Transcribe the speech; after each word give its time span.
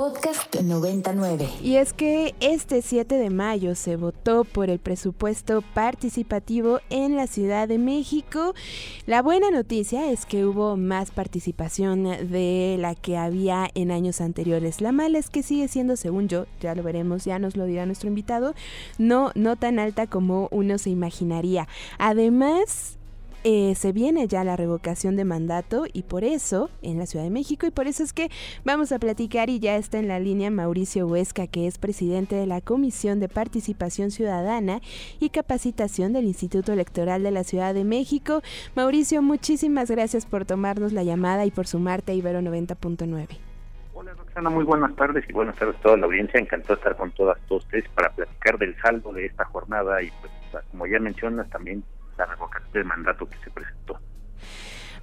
Podcast 0.00 0.56
99. 0.56 1.46
Y 1.62 1.76
es 1.76 1.92
que 1.92 2.34
este 2.40 2.80
7 2.80 3.16
de 3.16 3.28
mayo 3.28 3.74
se 3.74 3.96
votó 3.96 4.44
por 4.44 4.70
el 4.70 4.78
presupuesto 4.78 5.62
participativo 5.74 6.80
en 6.88 7.16
la 7.16 7.26
Ciudad 7.26 7.68
de 7.68 7.76
México. 7.76 8.54
La 9.04 9.20
buena 9.20 9.50
noticia 9.50 10.10
es 10.10 10.24
que 10.24 10.46
hubo 10.46 10.78
más 10.78 11.10
participación 11.10 12.04
de 12.04 12.76
la 12.78 12.94
que 12.94 13.18
había 13.18 13.68
en 13.74 13.90
años 13.90 14.22
anteriores. 14.22 14.80
La 14.80 14.92
mala 14.92 15.18
es 15.18 15.28
que 15.28 15.42
sigue 15.42 15.68
siendo, 15.68 15.96
según 15.96 16.28
yo, 16.28 16.46
ya 16.62 16.74
lo 16.74 16.82
veremos, 16.82 17.26
ya 17.26 17.38
nos 17.38 17.54
lo 17.54 17.66
dirá 17.66 17.84
nuestro 17.84 18.08
invitado, 18.08 18.54
no, 18.96 19.32
no 19.34 19.56
tan 19.56 19.78
alta 19.78 20.06
como 20.06 20.48
uno 20.50 20.78
se 20.78 20.88
imaginaría. 20.88 21.68
Además, 21.98 22.99
eh, 23.42 23.74
se 23.74 23.92
viene 23.92 24.28
ya 24.28 24.44
la 24.44 24.56
revocación 24.56 25.16
de 25.16 25.24
mandato 25.24 25.84
y 25.92 26.02
por 26.02 26.24
eso, 26.24 26.70
en 26.82 26.98
la 26.98 27.06
Ciudad 27.06 27.24
de 27.24 27.30
México, 27.30 27.66
y 27.66 27.70
por 27.70 27.86
eso 27.86 28.02
es 28.02 28.12
que 28.12 28.28
vamos 28.64 28.92
a 28.92 28.98
platicar 28.98 29.48
y 29.48 29.60
ya 29.60 29.76
está 29.76 29.98
en 29.98 30.08
la 30.08 30.20
línea 30.20 30.50
Mauricio 30.50 31.06
Huesca, 31.06 31.46
que 31.46 31.66
es 31.66 31.78
presidente 31.78 32.36
de 32.36 32.46
la 32.46 32.60
Comisión 32.60 33.18
de 33.18 33.28
Participación 33.28 34.10
Ciudadana 34.10 34.80
y 35.20 35.30
Capacitación 35.30 36.12
del 36.12 36.26
Instituto 36.26 36.72
Electoral 36.72 37.22
de 37.22 37.30
la 37.30 37.44
Ciudad 37.44 37.72
de 37.72 37.84
México. 37.84 38.42
Mauricio, 38.76 39.22
muchísimas 39.22 39.90
gracias 39.90 40.26
por 40.26 40.44
tomarnos 40.44 40.92
la 40.92 41.02
llamada 41.02 41.46
y 41.46 41.50
por 41.50 41.66
sumarte 41.66 42.12
a 42.12 42.14
Ibero 42.14 42.40
90.9. 42.40 43.38
Hola 43.94 44.12
Roxana, 44.14 44.50
muy 44.50 44.64
buenas 44.64 44.94
tardes 44.96 45.24
y 45.28 45.32
buenas 45.32 45.56
tardes 45.56 45.76
a 45.76 45.80
toda 45.80 45.96
la 45.96 46.06
audiencia. 46.06 46.40
Encantado 46.40 46.74
de 46.74 46.80
estar 46.80 46.96
con 46.96 47.10
todas 47.12 47.38
ustedes 47.48 47.88
para 47.90 48.10
platicar 48.10 48.58
del 48.58 48.76
saldo 48.80 49.12
de 49.12 49.26
esta 49.26 49.44
jornada 49.46 50.02
y 50.02 50.10
pues 50.20 50.64
como 50.70 50.86
ya 50.86 50.98
mencionas 50.98 51.48
también 51.50 51.84
la 52.20 52.26
revocación 52.26 52.72
del 52.72 52.84
mandato 52.84 53.26
que 53.28 53.38
se 53.38 53.50
presentó. 53.50 53.98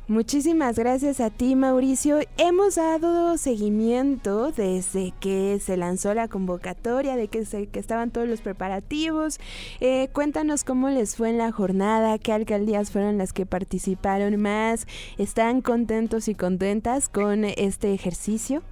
Muchísimas 0.07 0.79
gracias 0.79 1.19
a 1.19 1.29
ti, 1.29 1.57
Mauricio. 1.57 2.19
Hemos 2.37 2.75
dado 2.75 3.35
seguimiento 3.35 4.51
desde 4.53 5.11
que 5.19 5.59
se 5.59 5.75
lanzó 5.75 6.13
la 6.13 6.29
convocatoria, 6.29 7.17
de 7.17 7.27
que, 7.27 7.43
se, 7.43 7.67
que 7.67 7.79
estaban 7.79 8.11
todos 8.11 8.25
los 8.25 8.39
preparativos. 8.39 9.37
Eh, 9.81 10.07
cuéntanos 10.13 10.63
cómo 10.63 10.89
les 10.89 11.17
fue 11.17 11.29
en 11.29 11.37
la 11.37 11.51
jornada, 11.51 12.17
qué 12.19 12.31
alcaldías 12.31 12.89
fueron 12.89 13.17
las 13.17 13.33
que 13.33 13.45
participaron 13.45 14.41
más. 14.41 14.87
¿Están 15.17 15.61
contentos 15.61 16.29
y 16.29 16.35
contentas 16.35 17.09
con 17.09 17.43
este 17.43 17.93
ejercicio? 17.93 18.63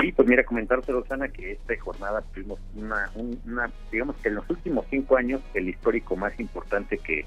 Sí, 0.00 0.12
pues 0.12 0.26
mira, 0.26 0.44
comentarte, 0.44 0.92
Rosana, 0.92 1.28
que 1.28 1.52
esta 1.52 1.74
jornada 1.78 2.22
tuvimos 2.32 2.58
una, 2.74 3.10
una, 3.44 3.70
digamos 3.92 4.16
que 4.16 4.28
en 4.28 4.36
los 4.36 4.48
últimos 4.48 4.86
cinco 4.88 5.18
años, 5.18 5.42
el 5.52 5.68
histórico 5.68 6.16
más 6.16 6.38
importante 6.40 6.96
que 6.96 7.26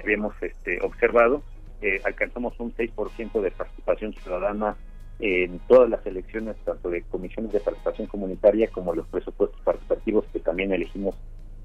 habíamos 0.00 0.34
este, 0.42 0.80
observado, 0.82 1.42
eh, 1.80 2.00
alcanzamos 2.04 2.58
un 2.60 2.74
6% 2.74 3.40
de 3.40 3.50
participación 3.50 4.12
ciudadana 4.14 4.76
en 5.18 5.58
todas 5.68 5.88
las 5.88 6.04
elecciones, 6.06 6.56
tanto 6.64 6.90
de 6.90 7.02
comisiones 7.02 7.52
de 7.52 7.60
participación 7.60 8.08
comunitaria 8.08 8.68
como 8.68 8.94
los 8.94 9.06
presupuestos 9.08 9.60
participativos 9.62 10.24
que 10.32 10.40
también 10.40 10.72
elegimos 10.72 11.16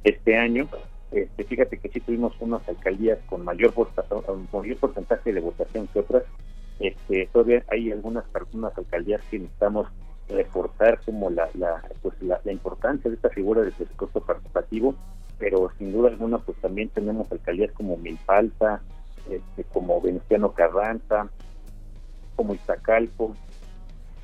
este 0.04 0.38
año. 0.38 0.68
Este, 1.12 1.44
fíjate 1.44 1.78
que 1.78 1.90
sí 1.90 2.00
tuvimos 2.00 2.34
unas 2.40 2.68
alcaldías 2.68 3.20
con 3.28 3.44
mayor, 3.44 3.74
mayor 4.54 4.78
porcentaje 4.78 5.34
de 5.34 5.40
votación 5.40 5.88
que 5.88 6.00
otras. 6.00 6.24
Este, 6.80 7.28
todavía 7.34 7.64
hay 7.72 7.92
algunas, 7.92 8.26
algunas 8.36 8.78
alcaldías 8.78 9.22
que 9.32 9.40
necesitamos 9.40 9.88
reforzar 10.30 11.00
como 11.06 11.30
la, 11.30 11.50
la 11.54 11.82
pues 12.02 12.16
la, 12.22 12.40
importancia 12.52 13.10
de 13.10 13.16
esta 13.16 13.30
figura 13.30 13.62
del 13.62 13.72
presupuesto 13.72 14.22
participativo, 14.22 14.96
pero 15.40 15.72
sin 15.78 15.92
duda 15.92 16.10
alguna 16.10 16.40
pues 16.40 16.58
también 16.60 16.90
tenemos 16.90 17.32
alcaldías 17.32 17.72
como 17.74 17.98
Milpalta, 17.98 18.82
este, 19.30 19.64
como 19.66 20.02
Venustiano 20.02 20.54
Carranza, 20.54 21.30
como 22.36 22.54
Iztacalco, 22.54 23.36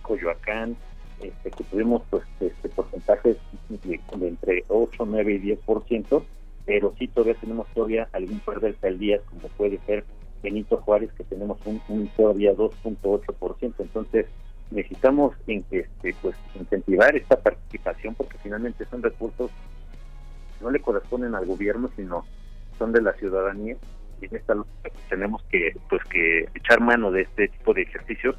Coyoacán, 0.02 0.75
este, 1.22 1.52
que 1.52 1.64
tuvimos 1.66 2.03
pues 2.09 2.23
este 2.39 2.70
porcentajes 2.70 3.38
de, 3.70 4.00
entre 4.22 4.64
8, 4.67 5.05
9 5.05 5.33
y 5.33 5.55
10%, 5.58 6.23
pero 6.66 6.94
sí 6.97 7.08
todavía 7.08 7.36
tenemos 7.36 7.67
todavía 7.73 8.08
algún 8.14 8.39
par 8.39 8.60
de 8.60 8.67
alcaldías 8.67 9.21
como 9.30 9.48
puede 9.49 9.80
ser 9.86 10.05
Benito 10.42 10.77
Juárez 10.77 11.11
que 11.14 11.23
tenemos 11.23 11.58
un, 11.66 11.82
un 11.87 12.08
todavía 12.10 12.54
2.8%, 12.54 13.73
entonces 13.80 14.26
necesitamos 14.71 15.36
este, 15.48 16.16
pues 16.21 16.36
incentivar 16.60 17.16
esta 17.16 17.39
participación 17.39 18.16
porque 18.16 18.37
finalmente 18.39 18.86
son 18.86 19.04
recursos 19.04 19.52
no 20.63 20.71
le 20.71 20.79
corresponden 20.79 21.35
al 21.35 21.45
gobierno 21.45 21.89
sino 21.95 22.25
son 22.79 22.91
de 22.91 23.01
la 23.01 23.13
ciudadanía. 23.13 23.75
Y 24.21 24.25
en 24.25 24.35
esta 24.35 24.55
tenemos 25.09 25.43
que 25.51 25.75
pues 25.89 26.03
que 26.05 26.47
echar 26.55 26.79
mano 26.81 27.11
de 27.11 27.21
este 27.21 27.49
tipo 27.49 27.73
de 27.73 27.83
ejercicios 27.83 28.35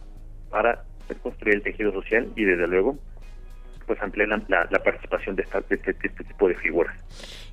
para 0.50 0.84
construir 1.22 1.56
el 1.56 1.62
tejido 1.62 1.92
social 1.92 2.32
y 2.34 2.44
desde 2.44 2.66
luego 2.66 2.98
pues 3.87 4.00
ampliar 4.03 4.28
la, 4.49 4.83
participación 4.83 5.37
de, 5.37 5.43
este, 5.43 5.61
de, 5.93 5.93
este, 6.03 6.25
tipo 6.25 6.49
de 6.49 6.55
figuras. 6.56 6.95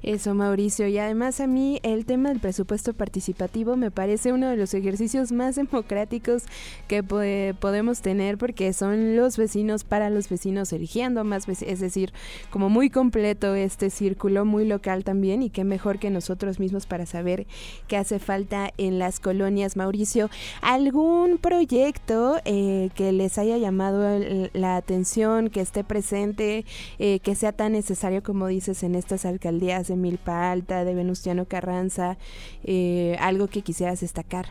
Eso, 0.04 0.34
Mauricio. 0.34 0.88
Y 0.88 0.98
además 0.98 1.40
a 1.42 1.48
mí 1.48 1.80
el 1.84 2.06
tema 2.06 2.30
del 2.30 2.40
presupuesto 2.40 2.94
participativo 2.94 3.76
me 3.76 3.92
parece 3.92 4.34
uno 4.34 4.50
de 4.50 4.58
los 4.58 4.74
ejercicios 4.74 5.32
más 5.32 5.56
democráticos 5.62 6.46
que 6.88 7.04
podemos 7.04 8.02
tener 8.02 8.38
porque 8.38 8.74
son 8.74 9.16
los 9.16 9.38
vecinos 9.38 9.84
para 9.84 10.10
los 10.10 10.28
vecinos 10.28 10.74
eligiendo 10.74 11.24
más 11.24 11.48
es 11.48 11.80
decir, 11.80 12.14
como 12.50 12.70
muy 12.70 12.90
completo 12.90 13.54
este 13.56 13.90
círculo, 13.90 14.46
muy 14.46 14.66
local 14.66 15.04
también 15.04 15.44
y 15.44 15.50
qué 15.50 15.64
mejor 15.64 16.00
que 16.00 16.10
nosotros 16.10 16.60
mismos 16.60 16.86
para 16.86 17.06
saber 17.06 17.46
qué 17.88 17.98
hace 17.98 18.20
falta 18.20 18.72
en 18.78 19.00
las 19.00 19.20
colonias. 19.20 19.76
Mauricio, 19.76 20.30
¿algún 20.62 21.38
proyecto 21.38 22.40
eh, 22.46 22.90
que 22.96 23.12
les 23.12 23.38
haya 23.38 23.58
llamado 23.58 24.20
la 24.54 24.78
atención, 24.78 25.50
que 25.50 25.62
esté 25.62 25.84
presente? 25.84 26.21
Eh, 26.22 27.20
que 27.24 27.36
sea 27.36 27.52
tan 27.52 27.72
necesario 27.72 28.22
como 28.22 28.48
dices 28.48 28.84
en 28.84 28.96
estas 28.96 29.26
alcaldías 29.26 29.88
de 29.88 29.96
Milpa 29.96 30.52
Alta, 30.52 30.86
de 30.86 30.94
Venustiano 30.94 31.46
Carranza, 31.46 32.18
eh, 32.64 33.18
algo 33.20 33.48
que 33.48 33.64
quisieras 33.64 34.02
destacar. 34.02 34.48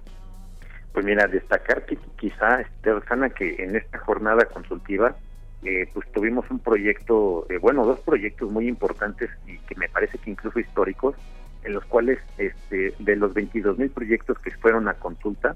Pues 0.93 1.07
mira, 1.07 1.29
destacar 1.29 1.87
que 1.87 1.97
quizá, 2.17 2.61
este, 2.61 2.93
Rosana, 2.93 3.31
que 3.31 3.63
en 3.63 3.77
esta 3.77 3.99
jornada 3.99 4.47
consultiva, 4.47 5.15
eh, 5.63 5.89
pues 5.95 6.11
tuvimos 6.13 6.51
un 6.51 6.59
proyecto, 6.59 7.47
bueno, 7.61 7.87
dos 7.87 8.01
proyectos 8.01 8.51
muy 8.51 8.67
importantes 8.67 9.31
y 9.47 9.59
que 9.59 9.77
me 9.77 9.89
parece 9.89 10.19
que 10.19 10.31
incluso 10.31 10.59
históricos, 10.59 11.15
en 11.63 11.75
los 11.75 11.85
cuales 11.85 12.19
este, 12.39 12.95
de 12.99 13.17
los 13.17 13.33
22 13.33 13.79
mil 13.79 13.91
proyectos 13.91 14.39
que 14.41 14.51
fueron 14.51 14.89
a 14.89 14.95
consulta, 14.95 15.55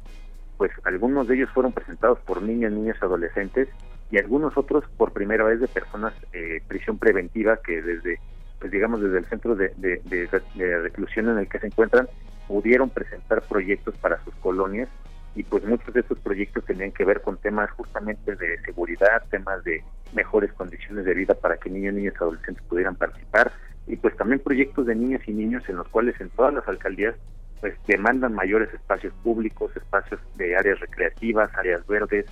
pues 0.58 0.70
algunos 0.84 1.26
de 1.26 1.34
ellos 1.34 1.50
fueron 1.50 1.72
presentados 1.72 2.20
por 2.20 2.40
niñas, 2.40 2.70
niños, 2.70 2.96
adolescentes 3.02 3.68
y 4.14 4.18
algunos 4.18 4.56
otros 4.56 4.84
por 4.96 5.12
primera 5.12 5.42
vez 5.42 5.58
de 5.58 5.66
personas 5.66 6.14
eh, 6.32 6.62
prisión 6.68 6.98
preventiva 6.98 7.56
que 7.56 7.82
desde, 7.82 8.20
pues 8.60 8.70
digamos, 8.70 9.00
desde 9.00 9.18
el 9.18 9.24
centro 9.24 9.56
de, 9.56 9.72
de, 9.76 10.78
reclusión 10.82 11.30
en 11.30 11.38
el 11.38 11.48
que 11.48 11.58
se 11.58 11.66
encuentran 11.66 12.08
pudieron 12.46 12.90
presentar 12.90 13.42
proyectos 13.42 13.96
para 13.96 14.22
sus 14.22 14.32
colonias 14.36 14.88
y 15.34 15.42
pues 15.42 15.64
muchos 15.64 15.92
de 15.92 16.02
estos 16.02 16.20
proyectos 16.20 16.64
tenían 16.64 16.92
que 16.92 17.04
ver 17.04 17.22
con 17.22 17.38
temas 17.38 17.68
justamente 17.72 18.36
de 18.36 18.60
seguridad, 18.60 19.24
temas 19.30 19.64
de 19.64 19.82
mejores 20.12 20.52
condiciones 20.52 21.04
de 21.04 21.12
vida 21.12 21.34
para 21.34 21.56
que 21.56 21.68
niños, 21.68 21.94
niñas, 21.94 22.14
adolescentes 22.20 22.62
pudieran 22.68 22.94
participar 22.94 23.50
y 23.88 23.96
pues 23.96 24.16
también 24.16 24.38
proyectos 24.38 24.86
de 24.86 24.94
niñas 24.94 25.22
y 25.26 25.32
niños 25.32 25.64
en 25.68 25.74
los 25.74 25.88
cuales 25.88 26.14
en 26.20 26.30
todas 26.30 26.54
las 26.54 26.68
alcaldías 26.68 27.16
pues 27.60 27.74
demandan 27.88 28.32
mayores 28.32 28.72
espacios 28.72 29.12
públicos, 29.24 29.76
espacios 29.76 30.20
de 30.36 30.56
áreas 30.56 30.78
recreativas, 30.78 31.52
áreas 31.56 31.84
verdes, 31.88 32.26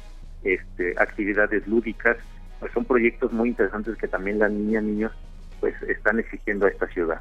este, 0.45 0.95
actividades 0.99 1.67
lúdicas, 1.67 2.17
pues 2.61 2.73
son 2.73 2.85
proyectos 2.85 3.33
muy 3.33 3.51
interesantes 3.51 3.97
que 3.97 4.09
también 4.09 4.39
las 4.39 4.51
niñas 4.51 4.85
niños 4.85 5.13
pues 5.61 5.75
están 5.83 6.19
exigiendo 6.19 6.67
a 6.67 6.71
esta 6.71 6.87
ciudad. 6.89 7.21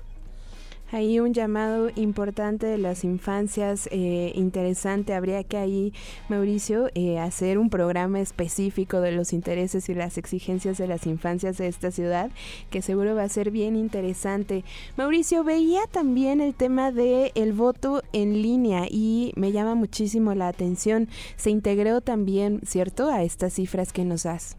Hay 0.93 1.21
un 1.21 1.33
llamado 1.33 1.89
importante 1.95 2.65
de 2.65 2.77
las 2.77 3.05
infancias, 3.05 3.87
eh, 3.91 4.33
interesante. 4.35 5.13
Habría 5.13 5.41
que 5.45 5.55
ahí, 5.55 5.93
Mauricio, 6.27 6.89
eh, 6.95 7.17
hacer 7.17 7.57
un 7.57 7.69
programa 7.69 8.19
específico 8.19 8.99
de 8.99 9.13
los 9.13 9.31
intereses 9.31 9.87
y 9.87 9.93
las 9.93 10.17
exigencias 10.17 10.77
de 10.77 10.87
las 10.87 11.07
infancias 11.07 11.57
de 11.57 11.67
esta 11.67 11.91
ciudad, 11.91 12.29
que 12.69 12.81
seguro 12.81 13.15
va 13.15 13.23
a 13.23 13.29
ser 13.29 13.51
bien 13.51 13.77
interesante. 13.77 14.65
Mauricio, 14.97 15.45
veía 15.45 15.79
también 15.89 16.41
el 16.41 16.53
tema 16.53 16.91
de 16.91 17.31
el 17.35 17.53
voto 17.53 18.03
en 18.11 18.41
línea 18.41 18.85
y 18.89 19.31
me 19.37 19.53
llama 19.53 19.75
muchísimo 19.75 20.35
la 20.35 20.49
atención. 20.49 21.07
Se 21.37 21.51
integró 21.51 22.01
también, 22.01 22.59
¿cierto?, 22.65 23.09
a 23.09 23.23
estas 23.23 23.53
cifras 23.53 23.93
que 23.93 24.03
nos 24.03 24.23
das. 24.23 24.57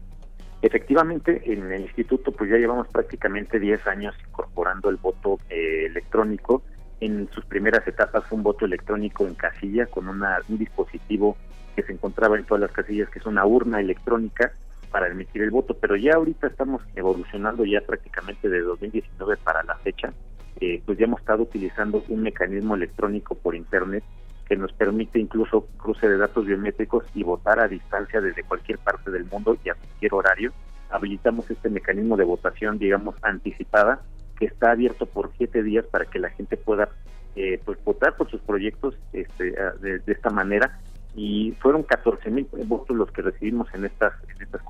Efectivamente, 0.63 1.41
en 1.43 1.69
el 1.73 1.81
instituto 1.81 2.31
pues 2.31 2.49
ya 2.49 2.55
llevamos 2.55 2.87
prácticamente 2.87 3.59
10 3.59 3.85
años 3.85 4.15
incorporando 4.25 4.89
el 4.89 4.95
voto 4.95 5.37
eh, 5.49 5.87
electrónico. 5.87 6.63
En 7.01 7.29
sus 7.33 7.43
primeras 7.43 7.85
etapas 7.85 8.23
fue 8.23 8.37
un 8.37 8.43
voto 8.43 8.63
electrónico 8.63 9.27
en 9.27 9.35
casilla 9.35 9.87
con 9.87 10.07
una, 10.07 10.39
un 10.47 10.57
dispositivo 10.57 11.35
que 11.75 11.83
se 11.83 11.91
encontraba 11.91 12.37
en 12.37 12.45
todas 12.45 12.61
las 12.61 12.71
casillas, 12.71 13.09
que 13.09 13.19
es 13.19 13.25
una 13.25 13.45
urna 13.45 13.81
electrónica 13.81 14.53
para 14.89 15.09
emitir 15.09 15.41
el 15.41 15.51
voto, 15.51 15.73
pero 15.73 15.97
ya 15.97 16.13
ahorita 16.13 16.47
estamos 16.47 16.81
evolucionando 16.95 17.65
ya 17.65 17.81
prácticamente 17.81 18.47
de 18.47 18.61
2019 18.61 19.35
para 19.43 19.63
la 19.63 19.75
fecha, 19.79 20.13
eh, 20.61 20.81
pues 20.85 20.97
ya 20.97 21.03
hemos 21.05 21.19
estado 21.19 21.43
utilizando 21.43 22.05
un 22.07 22.21
mecanismo 22.21 22.75
electrónico 22.75 23.35
por 23.35 23.53
internet 23.53 24.05
que 24.47 24.55
nos 24.55 24.73
permite 24.73 25.19
incluso 25.19 25.67
cruce 25.77 26.07
de 26.07 26.17
datos 26.17 26.45
biométricos 26.45 27.05
y 27.15 27.23
votar 27.23 27.59
a 27.59 27.67
distancia 27.67 28.21
desde 28.21 28.43
cualquier 28.43 28.77
parte 28.79 29.11
del 29.11 29.25
mundo 29.25 29.57
y 29.63 29.69
a 29.69 29.75
cualquier 29.75 30.13
horario, 30.13 30.53
habilitamos 30.89 31.49
este 31.49 31.69
mecanismo 31.69 32.17
de 32.17 32.23
votación, 32.23 32.77
digamos, 32.77 33.15
anticipada, 33.21 34.01
que 34.37 34.45
está 34.45 34.71
abierto 34.71 35.05
por 35.05 35.31
siete 35.37 35.63
días 35.63 35.85
para 35.85 36.05
que 36.05 36.19
la 36.19 36.29
gente 36.29 36.57
pueda 36.57 36.89
eh, 37.35 37.59
pues 37.65 37.83
votar 37.83 38.15
por 38.15 38.29
sus 38.29 38.41
proyectos 38.41 38.95
este, 39.11 39.55
de, 39.81 40.01
esta 40.05 40.29
manera 40.29 40.79
y 41.15 41.55
fueron 41.59 41.83
14 41.83 42.29
mil 42.29 42.47
votos 42.65 42.95
los 42.95 43.11
que 43.11 43.21
recibimos 43.21 43.67
en 43.73 43.85
estas 43.85 44.13
en 44.29 44.41
estas. 44.41 44.61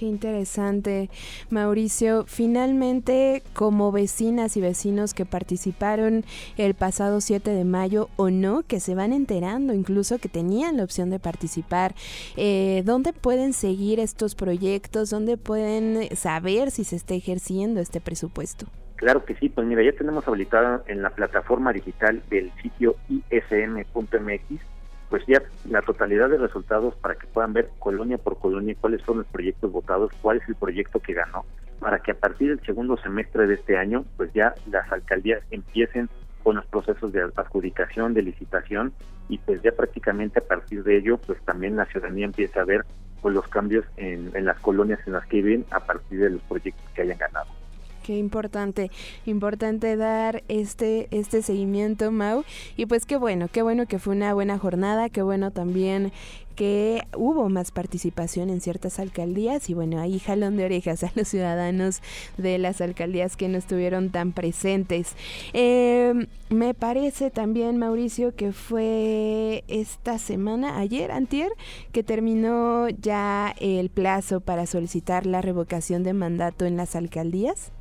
Qué 0.00 0.06
interesante, 0.06 1.10
Mauricio. 1.50 2.24
Finalmente, 2.26 3.42
como 3.52 3.92
vecinas 3.92 4.56
y 4.56 4.62
vecinos 4.62 5.12
que 5.12 5.26
participaron 5.26 6.24
el 6.56 6.72
pasado 6.72 7.20
7 7.20 7.50
de 7.50 7.64
mayo 7.66 8.08
o 8.16 8.30
no, 8.30 8.62
que 8.62 8.80
se 8.80 8.94
van 8.94 9.12
enterando 9.12 9.74
incluso 9.74 10.16
que 10.16 10.30
tenían 10.30 10.78
la 10.78 10.84
opción 10.84 11.10
de 11.10 11.18
participar, 11.18 11.94
eh, 12.38 12.80
¿dónde 12.86 13.12
pueden 13.12 13.52
seguir 13.52 14.00
estos 14.00 14.34
proyectos? 14.34 15.10
¿Dónde 15.10 15.36
pueden 15.36 16.16
saber 16.16 16.70
si 16.70 16.84
se 16.84 16.96
está 16.96 17.12
ejerciendo 17.12 17.82
este 17.82 18.00
presupuesto? 18.00 18.64
Claro 18.96 19.26
que 19.26 19.34
sí, 19.34 19.50
pues 19.50 19.66
mira, 19.66 19.82
ya 19.82 19.92
tenemos 19.92 20.26
habilitada 20.26 20.82
en 20.86 21.02
la 21.02 21.10
plataforma 21.10 21.74
digital 21.74 22.22
del 22.30 22.50
sitio 22.62 22.96
ism.mx 23.10 24.62
pues 25.10 25.24
ya 25.26 25.42
la 25.68 25.82
totalidad 25.82 26.30
de 26.30 26.38
resultados 26.38 26.94
para 26.94 27.16
que 27.16 27.26
puedan 27.26 27.52
ver 27.52 27.68
colonia 27.80 28.16
por 28.16 28.38
colonia 28.38 28.76
cuáles 28.80 29.02
son 29.02 29.18
los 29.18 29.26
proyectos 29.26 29.70
votados, 29.70 30.12
cuál 30.22 30.38
es 30.38 30.48
el 30.48 30.54
proyecto 30.54 31.00
que 31.00 31.12
ganó, 31.12 31.44
para 31.80 31.98
que 31.98 32.12
a 32.12 32.14
partir 32.14 32.48
del 32.48 32.64
segundo 32.64 32.96
semestre 32.96 33.46
de 33.48 33.54
este 33.54 33.76
año, 33.76 34.04
pues 34.16 34.32
ya 34.32 34.54
las 34.70 34.90
alcaldías 34.92 35.42
empiecen 35.50 36.08
con 36.44 36.56
los 36.56 36.66
procesos 36.66 37.12
de 37.12 37.28
adjudicación, 37.36 38.14
de 38.14 38.22
licitación, 38.22 38.92
y 39.28 39.38
pues 39.38 39.60
ya 39.62 39.72
prácticamente 39.72 40.38
a 40.38 40.42
partir 40.42 40.84
de 40.84 40.96
ello, 40.96 41.18
pues 41.18 41.40
también 41.42 41.76
la 41.76 41.86
ciudadanía 41.86 42.24
empieza 42.24 42.62
a 42.62 42.64
ver 42.64 42.84
pues, 43.20 43.34
los 43.34 43.46
cambios 43.48 43.84
en, 43.96 44.30
en 44.34 44.44
las 44.44 44.58
colonias 44.60 45.00
en 45.06 45.14
las 45.14 45.26
que 45.26 45.42
viven 45.42 45.66
a 45.70 45.80
partir 45.80 46.20
de 46.20 46.30
los 46.30 46.42
proyectos 46.42 46.84
que 46.94 47.02
hayan 47.02 47.18
ganado. 47.18 47.59
Qué 48.02 48.16
importante, 48.16 48.90
importante 49.26 49.96
dar 49.96 50.42
este, 50.48 51.08
este 51.10 51.42
seguimiento, 51.42 52.10
Mau. 52.10 52.44
Y 52.76 52.86
pues 52.86 53.06
qué 53.06 53.16
bueno, 53.16 53.48
qué 53.52 53.62
bueno 53.62 53.86
que 53.86 53.98
fue 53.98 54.14
una 54.14 54.32
buena 54.34 54.58
jornada, 54.58 55.08
qué 55.08 55.22
bueno 55.22 55.50
también 55.50 56.12
que 56.60 57.04
hubo 57.16 57.48
más 57.48 57.70
participación 57.70 58.50
en 58.50 58.60
ciertas 58.60 58.98
alcaldías 58.98 59.70
y 59.70 59.74
bueno, 59.74 59.98
ahí 59.98 60.18
jalón 60.18 60.58
de 60.58 60.66
orejas 60.66 61.02
a 61.04 61.10
los 61.14 61.28
ciudadanos 61.28 62.02
de 62.36 62.58
las 62.58 62.82
alcaldías 62.82 63.36
que 63.36 63.48
no 63.48 63.56
estuvieron 63.56 64.10
tan 64.10 64.32
presentes. 64.32 65.14
Eh, 65.54 66.26
me 66.50 66.74
parece 66.74 67.30
también, 67.30 67.78
Mauricio, 67.78 68.34
que 68.34 68.52
fue 68.52 69.64
esta 69.68 70.18
semana, 70.18 70.78
ayer, 70.78 71.12
antier, 71.12 71.50
que 71.92 72.02
terminó 72.02 72.90
ya 72.90 73.54
el 73.58 73.88
plazo 73.88 74.40
para 74.40 74.66
solicitar 74.66 75.24
la 75.24 75.40
revocación 75.40 76.02
de 76.02 76.12
mandato 76.12 76.66
en 76.66 76.76
las 76.76 76.94
alcaldías. 76.94 77.72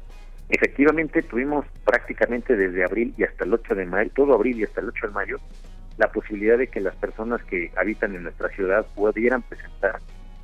Efectivamente, 0.49 1.21
tuvimos 1.21 1.65
prácticamente 1.85 2.55
desde 2.55 2.83
abril 2.83 3.13
y 3.17 3.23
hasta 3.23 3.45
el 3.45 3.53
8 3.53 3.75
de 3.75 3.85
mayo, 3.85 4.09
todo 4.15 4.33
abril 4.33 4.59
y 4.59 4.63
hasta 4.63 4.81
el 4.81 4.89
8 4.89 5.07
de 5.07 5.13
mayo, 5.13 5.37
la 5.97 6.11
posibilidad 6.11 6.57
de 6.57 6.67
que 6.67 6.79
las 6.79 6.95
personas 6.95 7.43
que 7.43 7.71
habitan 7.75 8.15
en 8.15 8.23
nuestra 8.23 8.49
ciudad 8.49 8.85
pudieran 8.95 9.43
presentar 9.43 9.99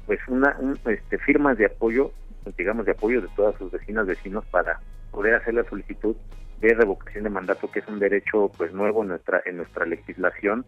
pues 0.05 0.19
una 0.27 0.55
este, 0.85 1.17
firmas 1.17 1.57
de 1.57 1.65
apoyo, 1.65 2.11
digamos 2.55 2.85
de 2.85 2.91
apoyo 2.91 3.19
de 3.21 3.29
todas 3.35 3.55
sus 3.57 3.71
vecinas, 3.71 4.05
vecinos 4.05 4.45
para 4.51 4.79
poder 5.09 5.33
hacer 5.33 5.55
la 5.55 5.63
solicitud 5.63 6.15
de 6.61 6.75
revocación 6.75 7.23
de 7.23 7.31
mandato, 7.31 7.71
que 7.71 7.79
es 7.79 7.87
un 7.87 7.97
derecho 7.97 8.51
pues 8.55 8.71
nuevo 8.73 9.01
en 9.01 9.09
nuestra 9.09 9.41
en 9.45 9.57
nuestra 9.57 9.87
legislación 9.87 10.65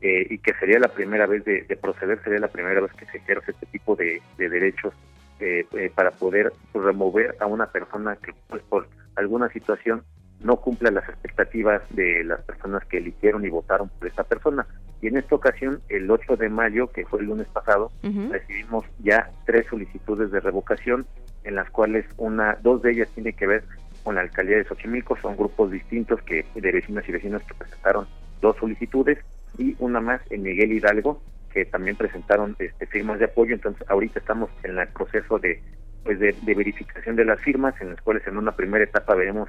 eh, 0.00 0.26
y 0.28 0.38
que 0.38 0.52
sería 0.54 0.80
la 0.80 0.88
primera 0.88 1.26
vez 1.26 1.44
de, 1.44 1.78
proceder, 1.80 2.20
sería 2.24 2.40
la 2.40 2.48
primera 2.48 2.80
vez 2.80 2.92
que 2.94 3.06
se 3.06 3.18
ejerce 3.18 3.52
este 3.52 3.66
tipo 3.66 3.94
de 3.94 4.20
derechos 4.36 4.94
eh, 5.40 5.66
eh, 5.72 5.90
para 5.94 6.10
poder 6.10 6.52
remover 6.74 7.36
a 7.40 7.46
una 7.46 7.66
persona 7.66 8.16
que 8.16 8.34
pues 8.48 8.62
por 8.62 8.88
alguna 9.16 9.48
situación 9.50 10.02
no 10.40 10.56
cumpla 10.56 10.90
las 10.90 11.08
expectativas 11.08 11.82
de 11.90 12.24
las 12.24 12.40
personas 12.42 12.84
que 12.86 12.98
eligieron 12.98 13.44
y 13.44 13.50
votaron 13.50 13.88
por 13.88 14.08
esta 14.08 14.24
persona. 14.24 14.66
Y 15.02 15.08
en 15.08 15.16
esta 15.16 15.34
ocasión, 15.34 15.80
el 15.88 16.10
8 16.10 16.36
de 16.36 16.48
mayo, 16.48 16.88
que 16.88 17.04
fue 17.06 17.20
el 17.20 17.26
lunes 17.26 17.46
pasado, 17.48 17.90
recibimos 18.02 18.84
ya 18.98 19.30
tres 19.46 19.66
solicitudes 19.68 20.30
de 20.30 20.40
revocación, 20.40 21.06
en 21.44 21.54
las 21.54 21.70
cuales 21.70 22.06
una, 22.16 22.58
dos 22.62 22.82
de 22.82 22.92
ellas 22.92 23.08
tienen 23.14 23.34
que 23.34 23.46
ver 23.46 23.64
con 24.02 24.14
la 24.14 24.22
alcaldía 24.22 24.56
de 24.56 24.64
Xochimilco, 24.64 25.16
son 25.20 25.36
grupos 25.36 25.70
distintos 25.70 26.22
que 26.22 26.46
de 26.54 26.72
vecinas 26.72 27.06
y 27.08 27.12
vecinos 27.12 27.42
que 27.42 27.54
presentaron 27.54 28.06
dos 28.40 28.56
solicitudes, 28.56 29.18
y 29.58 29.76
una 29.78 30.00
más 30.00 30.20
en 30.30 30.42
Miguel 30.42 30.72
Hidalgo, 30.72 31.22
que 31.52 31.64
también 31.64 31.96
presentaron 31.96 32.56
este, 32.58 32.86
firmas 32.86 33.18
de 33.18 33.26
apoyo. 33.26 33.54
Entonces, 33.54 33.88
ahorita 33.88 34.20
estamos 34.20 34.50
en 34.62 34.78
el 34.78 34.88
proceso 34.88 35.38
de, 35.38 35.62
pues 36.04 36.18
de, 36.18 36.34
verificación 36.42 37.16
de 37.16 37.24
las 37.24 37.40
firmas, 37.40 37.74
en 37.80 37.90
las 37.90 38.00
cuales 38.00 38.26
en 38.26 38.36
una 38.36 38.52
primera 38.52 38.84
etapa 38.84 39.14
veremos 39.14 39.48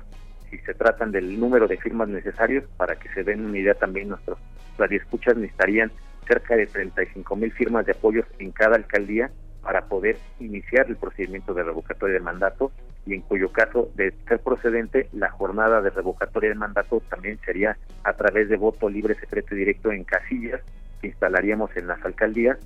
si 0.50 0.58
se 0.60 0.74
tratan 0.74 1.12
del 1.12 1.40
número 1.40 1.68
de 1.68 1.78
firmas 1.78 2.10
necesarios 2.10 2.66
para 2.76 2.96
que 2.98 3.10
se 3.10 3.24
den 3.24 3.46
una 3.46 3.58
idea 3.58 3.74
también 3.74 4.10
nuestros 4.10 4.38
radioescuchas 4.78 5.38
necesitarían 5.38 5.92
cerca 6.28 6.58
de 6.58 6.68
35 6.68 7.36
mil 7.38 7.52
firmas 7.54 7.86
de 7.86 7.94
apoyos 7.94 8.26
en 8.38 8.52
cada 8.52 8.76
alcaldía 8.76 9.32
para 9.62 9.86
poder 9.86 10.18
iniciar 10.40 10.88
el 10.90 10.98
procedimiento 10.98 11.54
de 11.54 11.64
revocatoria 11.64 12.16
de 12.16 12.20
mandato 12.20 12.72
y 13.06 13.14
en 13.14 13.22
cuyo 13.22 13.52
caso 13.52 13.92
de 13.96 14.14
ser 14.28 14.40
procedente 14.40 15.08
la 15.14 15.30
jornada 15.30 15.82
de 15.82 15.90
revocatoria 15.90 16.50
de 16.50 16.56
mandato 16.56 17.02
también 17.10 17.40
sería 17.46 17.78
a 18.04 18.14
través 18.14 18.50
de 18.50 18.58
voto 18.58 18.90
libre 18.90 19.16
secreto 19.16 19.56
y 19.56 19.60
directo 19.60 19.92
en 19.92 20.04
casillas 20.04 20.62
instalaríamos 21.04 21.76
en 21.76 21.88
las 21.88 22.04
alcaldías 22.04 22.58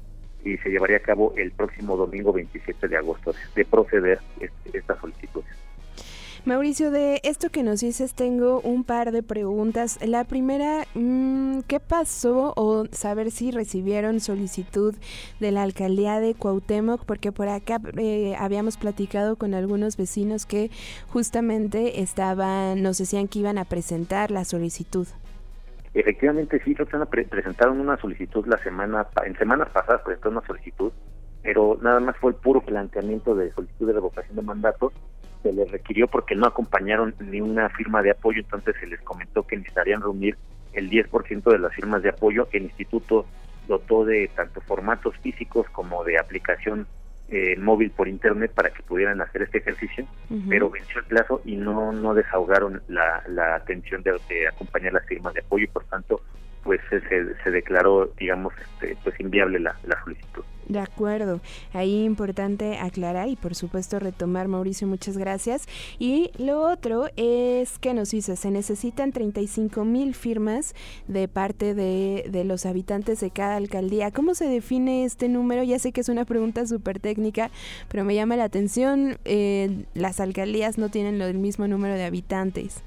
y 0.44 0.58
se 0.58 0.70
llevaría 0.70 0.98
a 0.98 1.02
cabo 1.02 1.34
el 1.38 1.52
próximo 1.52 1.98
domingo 1.98 2.32
27 2.32 2.88
de 2.88 2.98
agosto 2.98 3.34
de 3.56 3.66
proceder 3.66 4.20
este, 4.40 4.78
estas 4.78 5.00
solicitudes. 5.00 5.50
Mauricio, 6.46 6.92
de 6.92 7.22
esto 7.24 7.50
que 7.50 7.64
nos 7.64 7.80
dices 7.80 8.14
tengo 8.14 8.62
un 8.62 8.84
par 8.84 9.12
de 9.12 9.24
preguntas. 9.24 9.98
La 10.06 10.26
primera, 10.26 10.86
mm, 10.94 11.62
¿qué 11.62 11.80
pasó 11.80 12.54
o 12.56 12.86
saber 12.92 13.32
si 13.32 13.50
recibieron 13.50 14.20
solicitud 14.20 14.94
de 15.40 15.52
la 15.52 15.64
alcaldía 15.64 16.20
de 16.20 16.36
Cuauhtémoc? 16.36 17.04
Porque 17.04 17.32
por 17.32 17.50
acá 17.50 17.82
eh, 17.98 18.36
habíamos 18.38 18.78
platicado 18.78 19.38
con 19.38 19.56
algunos 19.56 19.98
vecinos 19.98 20.46
que 20.46 20.70
justamente 21.08 22.02
estaban, 22.02 22.84
nos 22.84 23.00
decían 23.00 23.28
que 23.28 23.40
iban 23.40 23.58
a 23.58 23.66
presentar 23.66 24.30
la 24.30 24.46
solicitud. 24.46 25.08
Efectivamente, 25.96 26.62
sí, 26.66 26.74
Roxana, 26.74 27.06
presentaron 27.06 27.80
una 27.80 27.96
solicitud 27.96 28.46
la 28.48 28.58
semana, 28.58 29.08
en 29.26 29.38
semanas 29.38 29.70
pasadas 29.70 30.02
presentaron 30.02 30.38
una 30.38 30.46
solicitud, 30.46 30.92
pero 31.42 31.80
nada 31.82 32.02
más 32.02 32.18
fue 32.18 32.32
el 32.32 32.38
puro 32.38 32.60
planteamiento 32.60 33.34
de 33.34 33.54
solicitud 33.54 33.88
de 33.88 33.94
revocación 33.94 34.36
de 34.36 34.42
mandato, 34.42 34.92
se 35.42 35.54
les 35.54 35.72
requirió 35.72 36.08
porque 36.08 36.36
no 36.36 36.48
acompañaron 36.48 37.16
ni 37.22 37.40
una 37.40 37.70
firma 37.70 38.02
de 38.02 38.12
apoyo, 38.12 38.42
entonces 38.42 38.76
se 38.78 38.88
les 38.88 39.00
comentó 39.04 39.44
que 39.44 39.56
necesitarían 39.56 40.02
reunir 40.02 40.38
el 40.74 40.90
10% 40.90 41.50
de 41.50 41.60
las 41.60 41.74
firmas 41.74 42.04
de 42.04 42.10
apoyo. 42.10 42.50
El 42.52 42.64
instituto 42.64 43.26
dotó 43.66 44.04
de 44.04 44.30
tanto 44.36 44.60
formatos 44.60 45.16
físicos 45.20 45.66
como 45.70 46.04
de 46.04 46.20
aplicación 46.20 46.88
eh, 47.30 47.56
móvil 47.58 47.92
por 47.92 48.08
internet 48.08 48.52
para 48.54 48.70
que 48.70 48.84
pudieran 48.84 49.20
hacer 49.22 49.44
este 49.44 49.58
ejercicio, 49.58 50.06
pero 50.48 50.70
venció 50.70 51.00
el 51.00 51.06
plazo 51.06 51.42
y 51.44 51.56
no 51.56 51.92
no 51.92 52.14
desahogaron 52.14 52.82
la, 52.88 53.24
la 53.28 53.56
atención 53.56 54.04
de, 54.04 54.20
de, 54.30 54.48
acompañar 54.48 54.94
las 54.94 55.06
firmas 55.06 55.34
de 55.34 55.42
apoyo 55.42 55.64
y 55.64 55.68
por 55.68 55.86
tanto 55.86 56.22
pues 56.64 56.82
se, 56.90 57.02
se 57.02 57.52
declaró 57.52 58.12
digamos 58.18 58.54
este, 58.60 58.98
pues 59.04 59.20
inviable 59.20 59.60
la, 59.60 59.76
la 59.86 60.02
solicitud. 60.04 60.44
De 60.68 60.80
acuerdo, 60.80 61.42
ahí 61.74 62.04
importante 62.04 62.78
aclarar 62.80 63.28
y 63.30 63.36
por 63.36 63.54
supuesto 63.54 64.00
retomar, 64.00 64.48
Mauricio, 64.48 64.88
muchas 64.88 65.18
gracias. 65.18 65.68
Y 66.00 66.32
lo 66.40 66.62
otro 66.62 67.08
es 67.18 67.78
que 67.78 67.94
nos 67.94 68.10
dice, 68.10 68.36
se 68.36 68.50
necesitan 68.50 69.12
35 69.12 69.86
mil 69.86 70.16
firmas 70.16 70.74
de 71.08 71.28
parte 71.28 71.76
de, 71.76 72.26
de, 72.30 72.44
los 72.46 72.66
habitantes 72.66 73.20
de 73.20 73.30
cada 73.30 73.58
alcaldía. 73.58 74.10
¿Cómo 74.12 74.34
se 74.34 74.48
define 74.48 75.06
este 75.06 75.30
número? 75.30 75.64
Ya 75.64 75.78
sé 75.78 75.92
que 75.92 76.02
es 76.02 76.10
una 76.10 76.26
pregunta 76.26 76.66
súper 76.66 77.00
técnica, 77.00 77.52
pero 77.90 78.04
me 78.04 78.16
llama 78.16 78.36
la 78.36 78.46
atención, 78.46 79.18
eh, 79.26 79.86
las 79.94 80.20
alcaldías 80.20 80.78
no 80.78 80.90
tienen 80.90 81.22
el 81.22 81.38
mismo 81.38 81.68
número 81.68 81.94
de 81.94 82.06
habitantes. 82.06 82.84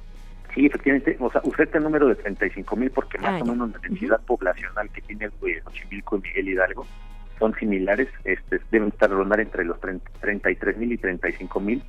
Sí, 0.55 0.67
efectivamente, 0.67 1.17
o 1.21 1.31
sea, 1.31 1.43
usted 1.45 1.65
este 1.65 1.79
número 1.79 2.09
de 2.09 2.17
35 2.17 2.75
mil 2.75 2.91
porque 2.91 3.19
más 3.19 3.41
ah, 3.41 3.45
o 3.45 3.47
menos 3.47 3.71
la 3.71 3.79
densidad 3.79 4.21
poblacional 4.23 4.91
que 4.91 5.03
tiene 5.03 5.31
pues, 5.31 5.63
Xochimilco 5.63 6.17
y 6.17 6.21
Miguel 6.23 6.49
Hidalgo 6.49 6.87
son 7.39 7.55
similares, 7.55 8.09
este, 8.25 8.61
deben 8.71 8.89
estar 8.89 9.11
rondar 9.11 9.41
entre 9.41 9.65
los 9.65 9.79
33 10.21 10.77
mil 10.77 10.93
y 10.93 10.99
35 10.99 11.61
mil. 11.61 11.83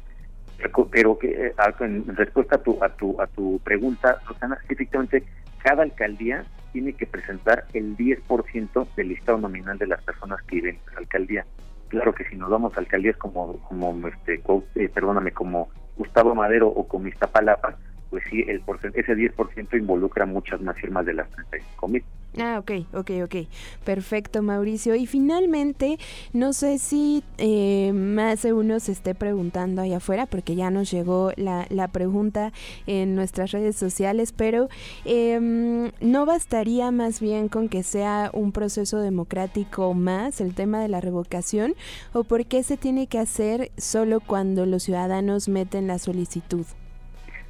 Pero 0.92 1.18
que 1.18 1.48
eh, 1.48 1.54
en 1.80 2.16
respuesta 2.16 2.58
a 2.58 2.64
tu 2.64 2.84
a 2.84 2.90
tu 2.90 3.22
a 3.22 3.28
tu 3.28 3.60
pregunta, 3.64 4.20
Rosana, 4.28 4.58
efectivamente 4.68 5.24
cada 5.64 5.84
alcaldía 5.84 6.44
tiene 6.74 6.94
que 6.94 7.06
presentar 7.06 7.66
el 7.74 7.96
10% 7.96 8.88
del 8.96 9.08
listado 9.08 9.38
nominal 9.38 9.78
de 9.78 9.88
las 9.88 10.02
personas 10.04 10.42
que 10.44 10.58
viven 10.58 10.76
en 10.76 10.92
esa 10.92 11.00
alcaldía. 11.00 11.46
Claro 11.88 12.14
que 12.14 12.26
si 12.26 12.36
nos 12.36 12.50
vamos 12.50 12.76
a 12.76 12.80
alcaldías 12.82 13.16
como 13.18 13.58
como 13.62 14.08
este 14.08 14.42
eh, 14.76 14.90
perdóname 14.90 15.32
como 15.32 15.70
Gustavo 15.96 16.36
Madero 16.36 16.68
o 16.68 16.88
como 16.88 17.08
Iztapalapa, 17.08 17.78
pues 18.10 18.24
sí, 18.30 18.44
el 18.48 18.62
ese 18.94 19.16
10% 19.16 19.78
involucra 19.78 20.26
muchas 20.26 20.62
más 20.62 20.78
firmas 20.78 21.06
de 21.06 21.14
las 21.14 21.30
35 21.30 21.88
mil. 21.88 22.04
Ah, 22.38 22.60
ok, 22.60 22.72
ok, 22.94 23.12
ok. 23.24 23.36
Perfecto, 23.84 24.44
Mauricio. 24.44 24.96
Y 24.96 25.08
finalmente, 25.08 25.98
no 26.32 26.54
sé 26.54 26.78
si 26.78 27.24
eh, 27.40 27.92
más 27.92 28.44
de 28.44 28.54
uno 28.54 28.80
se 28.80 28.92
esté 28.92 29.16
preguntando 29.16 29.82
allá 29.82 29.98
afuera, 29.98 30.28
porque 30.28 30.56
ya 30.56 30.70
nos 30.70 30.92
llegó 30.92 31.32
la, 31.38 31.66
la 31.70 31.88
pregunta 31.88 32.54
en 32.86 33.16
nuestras 33.16 33.52
redes 33.52 33.76
sociales, 33.76 34.32
pero 34.32 34.70
em, 35.06 35.92
¿no 36.02 36.26
bastaría 36.28 36.92
más 36.92 37.20
bien 37.20 37.50
con 37.50 37.68
que 37.68 37.82
sea 37.82 38.30
un 38.34 38.52
proceso 38.52 39.00
democrático 39.00 39.94
más 39.96 40.40
el 40.40 40.54
tema 40.54 40.82
de 40.82 40.88
la 40.88 41.02
revocación? 41.02 41.74
¿O 42.14 42.24
por 42.24 42.46
qué 42.46 42.62
se 42.62 42.78
tiene 42.78 43.08
que 43.08 43.18
hacer 43.18 43.72
solo 43.78 44.20
cuando 44.20 44.68
los 44.68 44.84
ciudadanos 44.84 45.50
meten 45.50 45.88
la 45.88 45.98
solicitud? 45.98 46.66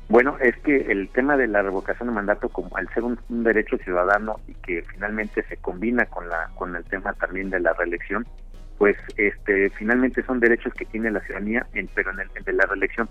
Bueno, 0.09 0.37
es 0.39 0.57
que 0.63 0.91
el 0.91 1.07
tema 1.09 1.37
de 1.37 1.47
la 1.47 1.61
revocación 1.61 2.09
de 2.09 2.15
mandato, 2.15 2.49
como 2.49 2.75
al 2.75 2.91
ser 2.95 3.03
un, 3.03 3.19
derecho 3.29 3.77
ciudadano 3.77 4.39
y 4.47 4.55
que 4.55 4.81
finalmente 4.81 5.43
se 5.43 5.57
combina 5.57 6.07
con 6.07 6.27
la 6.27 6.49
con 6.55 6.75
el 6.75 6.83
tema 6.85 7.13
también 7.13 7.51
de 7.51 7.59
la 7.59 7.73
reelección, 7.73 8.25
pues 8.79 8.97
este 9.17 9.69
finalmente 9.69 10.23
son 10.23 10.39
derechos 10.39 10.73
que 10.73 10.85
tiene 10.85 11.11
la 11.11 11.19
ciudadanía, 11.19 11.67
en, 11.73 11.87
pero 11.93 12.09
en 12.09 12.21
el 12.21 12.43
de 12.43 12.53
la 12.53 12.65
reelección 12.65 13.07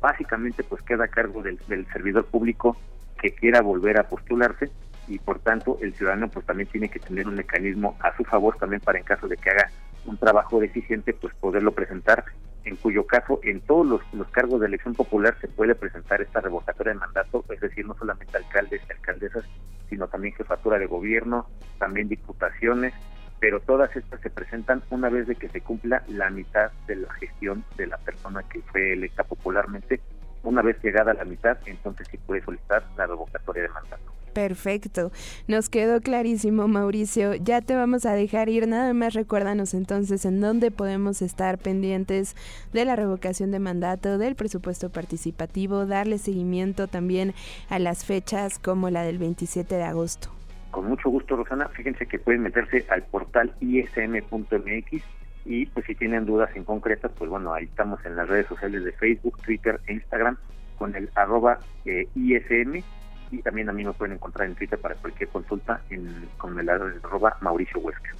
básicamente 0.00 0.64
pues 0.64 0.82
queda 0.82 1.04
a 1.04 1.08
cargo 1.08 1.40
del, 1.40 1.56
del 1.68 1.86
servidor 1.92 2.26
público 2.26 2.76
que 3.22 3.32
quiera 3.32 3.60
volver 3.60 4.00
a 4.00 4.08
postularse 4.08 4.72
y 5.06 5.20
por 5.20 5.38
tanto 5.38 5.78
el 5.80 5.94
ciudadano 5.94 6.26
pues 6.28 6.44
también 6.46 6.68
tiene 6.68 6.88
que 6.88 6.98
tener 6.98 7.28
un 7.28 7.36
mecanismo 7.36 7.96
a 8.00 8.16
su 8.16 8.24
favor 8.24 8.56
también 8.56 8.80
para 8.80 8.98
en 8.98 9.04
caso 9.04 9.28
de 9.28 9.36
que 9.36 9.50
haga 9.50 9.70
un 10.04 10.16
trabajo 10.16 10.58
deficiente 10.58 11.12
pues 11.12 11.32
poderlo 11.34 11.70
presentar 11.70 12.24
en 12.64 12.76
cuyo 12.76 13.06
caso 13.06 13.40
en 13.42 13.60
todos 13.60 14.02
los, 14.12 14.28
cargos 14.30 14.60
de 14.60 14.66
elección 14.66 14.94
popular 14.94 15.36
se 15.40 15.48
puede 15.48 15.74
presentar 15.74 16.20
esta 16.20 16.40
revocatoria 16.40 16.92
de 16.92 16.98
mandato, 16.98 17.44
es 17.48 17.60
decir, 17.60 17.86
no 17.86 17.94
solamente 17.94 18.36
alcaldes 18.36 18.82
y 18.88 18.92
alcaldesas, 18.92 19.44
sino 19.88 20.08
también 20.08 20.34
jefatura 20.34 20.78
de 20.78 20.86
gobierno, 20.86 21.46
también 21.78 22.08
diputaciones, 22.08 22.94
pero 23.40 23.60
todas 23.60 23.94
estas 23.96 24.20
se 24.20 24.30
presentan 24.30 24.82
una 24.90 25.08
vez 25.08 25.26
de 25.26 25.34
que 25.34 25.48
se 25.48 25.62
cumpla 25.62 26.02
la 26.08 26.30
mitad 26.30 26.70
de 26.86 26.96
la 26.96 27.12
gestión 27.14 27.64
de 27.76 27.86
la 27.86 27.96
persona 27.98 28.42
que 28.42 28.60
fue 28.60 28.92
electa 28.92 29.24
popularmente. 29.24 30.00
Una 30.42 30.62
vez 30.62 30.82
llegada 30.82 31.12
a 31.12 31.14
la 31.14 31.24
mitad, 31.24 31.58
entonces 31.66 32.08
se 32.08 32.18
puede 32.18 32.42
solicitar 32.42 32.84
la 32.96 33.06
revocatoria 33.06 33.62
de 33.62 33.68
mandato. 33.68 34.10
Perfecto, 34.32 35.10
nos 35.48 35.68
quedó 35.68 36.00
clarísimo 36.00 36.68
Mauricio, 36.68 37.34
ya 37.34 37.60
te 37.60 37.74
vamos 37.74 38.06
a 38.06 38.12
dejar 38.12 38.48
ir, 38.48 38.68
nada 38.68 38.94
más 38.94 39.14
recuérdanos 39.14 39.74
entonces 39.74 40.24
en 40.24 40.40
dónde 40.40 40.70
podemos 40.70 41.20
estar 41.20 41.58
pendientes 41.58 42.36
de 42.72 42.84
la 42.84 42.94
revocación 42.94 43.50
de 43.50 43.58
mandato, 43.58 44.18
del 44.18 44.36
presupuesto 44.36 44.88
participativo, 44.88 45.84
darle 45.84 46.18
seguimiento 46.18 46.86
también 46.86 47.34
a 47.68 47.80
las 47.80 48.04
fechas 48.04 48.60
como 48.60 48.88
la 48.88 49.02
del 49.02 49.18
27 49.18 49.74
de 49.74 49.82
agosto. 49.82 50.28
Con 50.70 50.86
mucho 50.86 51.10
gusto 51.10 51.34
Rosana, 51.34 51.68
fíjense 51.68 52.06
que 52.06 52.20
pueden 52.20 52.42
meterse 52.42 52.86
al 52.88 53.02
portal 53.02 53.52
ism.mx 53.60 55.02
y 55.44 55.66
pues 55.66 55.86
si 55.86 55.94
tienen 55.94 56.26
dudas 56.26 56.50
en 56.54 56.64
concretas, 56.64 57.10
pues 57.16 57.30
bueno, 57.30 57.52
ahí 57.52 57.64
estamos 57.64 58.04
en 58.04 58.16
las 58.16 58.28
redes 58.28 58.46
sociales 58.46 58.84
de 58.84 58.92
Facebook, 58.92 59.38
Twitter 59.42 59.80
e 59.86 59.94
Instagram 59.94 60.36
con 60.78 60.94
el 60.94 61.10
arroba 61.14 61.58
eh, 61.84 62.08
ISM 62.14 62.82
y 63.30 63.42
también 63.42 63.68
a 63.68 63.72
mí 63.72 63.84
me 63.84 63.92
pueden 63.92 64.14
encontrar 64.14 64.48
en 64.48 64.54
Twitter 64.54 64.78
para 64.78 64.94
cualquier 64.96 65.28
consulta 65.28 65.80
en, 65.90 66.28
con 66.36 66.58
el 66.58 66.68
arroba 66.68 67.36
Mauricio 67.40 67.80
Huesca. 67.80 68.10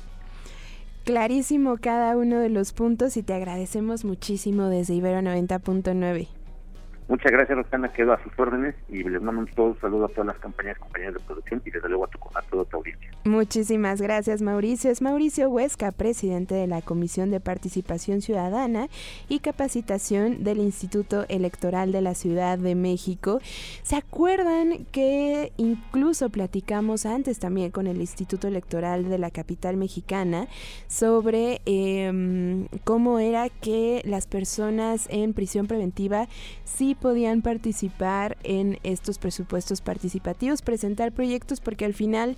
Clarísimo 1.05 1.79
cada 1.79 2.17
uno 2.17 2.39
de 2.39 2.51
los 2.51 2.73
puntos 2.73 3.17
y 3.17 3.23
te 3.23 3.35
agradecemos 3.35 4.05
muchísimo 4.05 4.69
desde 4.69 4.95
Ibero 4.95 5.21
90.9. 5.21 6.40
Muchas 7.11 7.33
gracias, 7.33 7.59
Rosana. 7.59 7.93
Quedo 7.93 8.13
a 8.13 8.23
sus 8.23 8.33
órdenes 8.39 8.77
y 8.89 9.03
les 9.03 9.21
mando 9.21 9.41
un 9.41 9.49
todo 9.49 9.77
saludo 9.81 10.05
a 10.05 10.09
todas 10.11 10.27
las 10.27 10.39
compañías, 10.39 10.79
compañeras 10.79 11.15
de 11.15 11.21
producción 11.21 11.61
y 11.67 11.71
desde 11.73 11.89
luego 11.89 12.05
a, 12.05 12.09
tu, 12.09 12.19
a 12.33 12.43
toda 12.43 12.65
tu 12.67 12.77
audiencia. 12.77 13.11
Muchísimas 13.25 14.01
gracias, 14.01 14.43
Mauricio. 14.43 14.93
Es 14.93 15.03
Mauricio 15.03 15.51
Huesca, 15.51 15.91
presidente 15.91 16.55
de 16.55 16.69
la 16.69 16.83
Comisión 16.83 17.33
de 17.33 17.41
Participación 17.41 18.23
Ciudadana 18.23 18.87
y 19.29 19.41
Capacitación 19.41 20.45
del 20.45 20.59
Instituto 20.59 21.27
Electoral 21.29 21.91
de 21.91 22.01
la 22.01 22.15
Ciudad 22.15 22.59
de 22.59 22.77
México. 22.77 23.41
¿Se 23.83 23.97
acuerdan 23.97 24.85
que 24.93 25.53
incluso 25.57 26.31
platicamos 26.31 27.07
antes 27.07 27.41
también 27.41 27.73
con 27.73 27.89
el 27.89 28.01
Instituto 28.01 28.47
Electoral 28.47 29.09
de 29.09 29.19
la 29.19 29.33
capital 29.33 29.77
mexicana 29.77 30.47
sobre 30.87 31.61
em, 31.65 32.69
cómo 32.85 33.19
era 33.19 33.49
que 33.49 34.01
las 34.05 34.29
personas 34.29 35.09
en 35.11 35.35
prisión 35.35 35.67
preventiva 35.67 36.29
sí 36.65 36.95
podían 37.01 37.43
participar 37.43 38.37
en 38.45 38.79
estos 38.83 39.19
presupuestos 39.19 39.81
participativos, 39.81 40.63
presentar 40.63 41.13
proyectos, 41.13 41.61
porque 41.61 41.85
al 41.85 41.95
final 41.95 42.37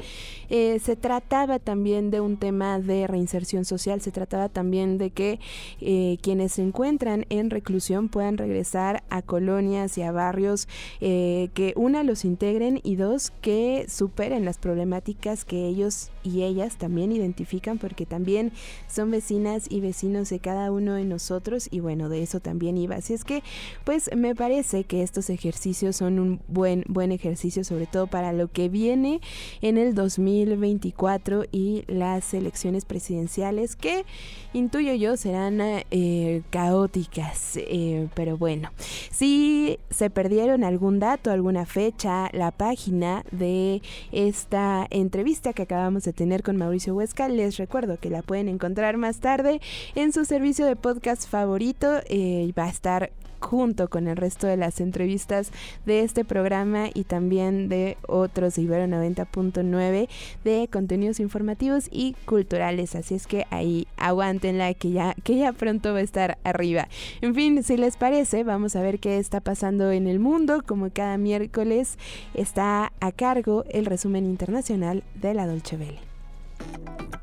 eh, 0.49 0.79
se 0.83 0.97
trataba 0.97 1.59
también 1.59 2.11
de 2.11 2.21
un 2.21 2.37
tema 2.37 2.79
de 2.79 3.07
reinserción 3.07 3.65
social, 3.65 4.01
se 4.01 4.13
trataba 4.13 4.49
también 4.49 4.99
de 4.99 5.11
que 5.11 5.41
eh, 5.81 6.19
quienes 6.23 6.53
se 6.53 6.63
encuentran 6.63 7.27
en 7.29 7.51
reclusión 7.51 8.09
puedan 8.09 8.39
regresar 8.39 9.03
a 9.11 9.23
colonias 9.23 9.99
y 9.99 10.03
a 10.03 10.13
barrios 10.13 10.69
eh, 11.01 11.49
que 11.55 11.73
una 11.77 12.05
los 12.05 12.25
integren 12.25 12.81
y 12.83 12.97
dos 12.97 13.33
que 13.41 13.87
superen 13.89 14.45
las 14.45 14.59
problemáticas 14.59 15.45
que 15.45 15.67
ellos 15.67 16.11
y 16.23 16.43
ellas 16.43 16.77
también 16.77 17.11
identifican 17.11 17.79
porque 17.79 18.07
también 18.07 18.53
son 18.89 19.11
vecinas 19.11 19.67
y 19.69 19.81
vecinos 19.81 20.31
de 20.31 20.39
cada 20.39 20.71
uno 20.71 20.95
de 20.95 21.05
nosotros 21.05 21.69
y 21.71 21.81
bueno, 21.81 22.09
de 22.09 22.23
eso 22.23 22.41
también 22.41 22.77
iba. 22.77 22.97
Así 22.97 23.15
es 23.15 23.25
que 23.25 23.43
pues 23.85 24.11
me 24.15 24.35
parece 24.35 24.42
parece 24.43 24.83
que 24.83 25.05
estos 25.05 25.31
ejercicios 25.31 25.95
son 25.95 26.19
un 26.19 26.41
buen, 26.49 26.83
buen 26.89 27.13
ejercicio, 27.13 27.63
sobre 27.63 27.87
todo 27.87 28.09
para 28.09 28.33
lo 28.33 28.49
que 28.51 28.69
viene 28.69 29.21
en 29.61 29.79
el 29.79 29.95
2024 29.95 31.45
y 31.53 31.85
las 31.87 32.35
elecciones 32.35 32.85
presidenciales 32.85 33.77
que 33.77 34.05
intuyo 34.53 34.95
yo 34.95 35.17
serán 35.17 35.61
eh, 35.61 36.43
caóticas, 36.51 37.53
eh, 37.55 38.09
pero 38.17 38.37
bueno, 38.37 38.71
si 39.13 39.79
se 39.91 40.11
perdieron 40.11 40.65
algún 40.65 40.99
dato, 40.99 41.31
alguna 41.31 41.65
fecha, 41.65 42.29
la 42.33 42.51
página 42.51 43.25
de 43.31 43.81
esta 44.11 44.89
entrevista 44.91 45.53
que 45.53 45.63
acabamos 45.63 46.03
de 46.03 46.13
tener 46.13 46.43
con 46.43 46.57
Mauricio 46.57 46.97
Huesca, 46.97 47.29
les 47.29 47.59
recuerdo 47.59 47.97
que 47.97 48.11
la 48.11 48.23
pueden 48.23 48.49
encontrar 48.49 48.97
más 48.97 49.21
tarde 49.21 49.61
en 49.95 50.13
su 50.13 50.25
servicio 50.25 50.67
de 50.67 50.75
podcast 50.75 51.29
favorito, 51.29 52.01
eh, 52.09 52.53
va 52.59 52.65
a 52.65 52.71
estar 52.71 53.13
junto 53.43 53.89
con 53.89 54.09
el 54.09 54.17
resto 54.17 54.47
de 54.47 54.57
las 54.57 54.81
entrevistas 54.81 55.51
de 55.85 56.01
este 56.01 56.25
programa 56.25 56.87
y 56.95 57.05
también 57.05 57.69
de 57.69 57.99
otros 58.07 58.55
de 58.55 58.63
Ibero 58.63 58.87
90.9 58.87 60.09
de 60.45 60.69
contenidos 60.73 61.21
informativos 61.21 61.89
y 61.91 62.15
culturales. 62.25 62.95
Así 62.95 63.15
es 63.15 63.27
que 63.27 63.47
ahí 63.51 63.87
aguántenla 63.97 64.73
que 64.75 64.93
ya, 64.93 65.15
que 65.25 65.37
ya 65.37 65.53
pronto 65.53 65.93
va 65.93 65.99
a 65.99 66.03
estar 66.03 66.39
arriba. 66.45 66.89
En 67.21 67.35
fin, 67.35 67.63
si 67.63 67.77
les 67.77 67.97
parece, 67.97 68.45
vamos 68.45 68.77
a 68.77 68.83
ver 68.83 68.99
qué 68.99 69.19
está 69.19 69.41
pasando 69.41 69.91
en 69.91 70.07
el 70.07 70.19
mundo. 70.19 70.63
Como 70.67 70.91
cada 70.91 71.19
miércoles 71.19 71.99
está 72.35 72.93
a 73.01 73.13
cargo 73.13 73.65
el 73.71 73.87
resumen 73.87 74.25
internacional 74.25 75.03
de 75.15 75.35
la 75.35 75.47
Dolce 75.47 75.77
Vele. 75.77 75.99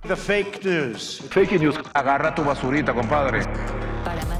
The 0.08 0.16
fake 0.16 0.66
news. 0.66 1.24
Fake 1.30 1.60
news. 1.60 1.76
Agarra 1.94 2.34
tu 2.34 2.44
basurita, 2.44 2.94
compadre 2.94 3.44